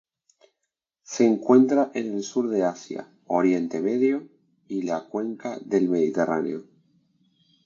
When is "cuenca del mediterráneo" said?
5.07-6.63